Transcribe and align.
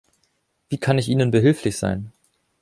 Wie 0.69 0.79
kann 0.79 0.97
ich 0.97 1.09
ihnen 1.09 1.29
behilflich 1.29 1.77
sein? 1.77 2.11